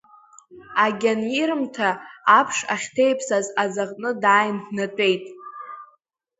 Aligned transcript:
Агьанирымҭа, 0.85 1.89
аԥш 2.37 2.57
ахьҭеиԥсаз 2.73 3.45
аӡаҟны 3.63 4.09
дааин 4.21 4.57
днатәеит. 4.67 5.23